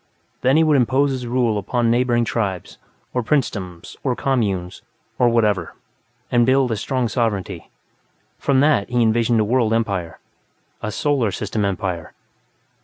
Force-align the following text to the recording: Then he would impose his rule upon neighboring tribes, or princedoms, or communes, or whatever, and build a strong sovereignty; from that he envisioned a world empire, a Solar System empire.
Then 0.41 0.57
he 0.57 0.63
would 0.63 0.77
impose 0.77 1.11
his 1.11 1.27
rule 1.27 1.59
upon 1.59 1.91
neighboring 1.91 2.25
tribes, 2.25 2.79
or 3.13 3.21
princedoms, 3.21 3.95
or 4.03 4.15
communes, 4.15 4.81
or 5.19 5.29
whatever, 5.29 5.75
and 6.31 6.43
build 6.43 6.71
a 6.71 6.75
strong 6.75 7.07
sovereignty; 7.07 7.69
from 8.39 8.61
that 8.61 8.89
he 8.89 9.03
envisioned 9.03 9.39
a 9.39 9.43
world 9.45 9.73
empire, 9.75 10.17
a 10.81 10.91
Solar 10.91 11.29
System 11.29 11.63
empire. 11.65 12.13